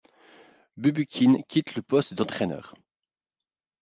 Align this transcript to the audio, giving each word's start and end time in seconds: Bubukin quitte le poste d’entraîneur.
Bubukin 0.77 1.43
quitte 1.47 1.75
le 1.75 1.83
poste 1.83 2.15
d’entraîneur. 2.15 2.73